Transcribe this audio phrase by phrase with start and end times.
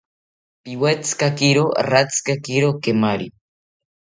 [0.63, 3.27] Piwetzikakiro ratzikakiro kemari